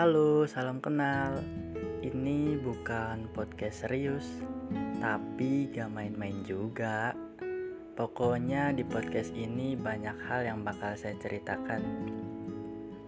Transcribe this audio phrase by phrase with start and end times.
[0.00, 1.44] Halo, salam kenal.
[2.00, 4.24] Ini bukan podcast serius,
[4.96, 7.12] tapi gak main-main juga.
[8.00, 11.84] Pokoknya di podcast ini banyak hal yang bakal saya ceritakan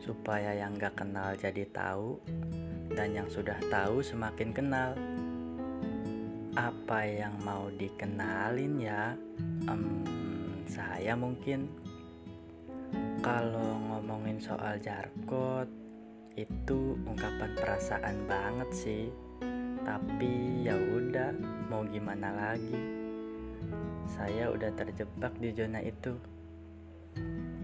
[0.05, 2.21] supaya yang gak kenal jadi tahu
[2.93, 4.93] dan yang sudah tahu semakin kenal.
[6.61, 9.17] Apa yang mau dikenalin ya?
[9.65, 10.05] Um,
[10.69, 11.73] saya mungkin
[13.25, 15.82] kalau ngomongin soal jargot
[16.37, 19.05] itu ungkapan perasaan banget sih.
[19.83, 21.35] Tapi ya udah
[21.69, 22.79] mau gimana lagi?
[24.09, 26.17] Saya udah terjebak di zona itu.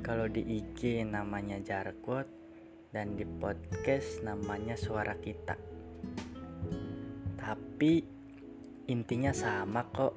[0.05, 2.29] Kalau di IG namanya jargot
[2.93, 5.57] dan di podcast namanya suara kita.
[7.39, 7.93] Tapi
[8.91, 10.15] intinya sama kok.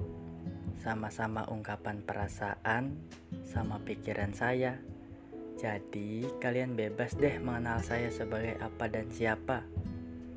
[0.82, 2.98] Sama-sama ungkapan perasaan
[3.46, 4.91] sama pikiran saya
[5.62, 9.62] jadi, kalian bebas deh mengenal saya sebagai apa dan siapa.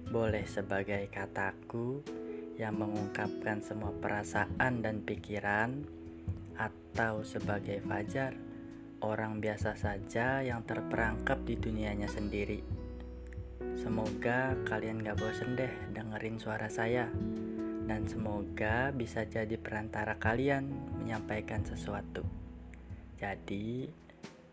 [0.06, 2.06] Boleh sebagai kataku
[2.62, 5.81] yang mengungkapkan semua perasaan dan pikiran,
[6.62, 8.38] atau sebagai Fajar,
[9.02, 12.62] orang biasa saja yang terperangkap di dunianya sendiri.
[13.81, 17.09] Semoga kalian gak bosen deh dengerin suara saya,
[17.90, 20.70] dan semoga bisa jadi perantara kalian
[21.02, 22.22] menyampaikan sesuatu.
[23.18, 24.05] Jadi,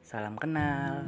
[0.02, 1.06] Salam kenal.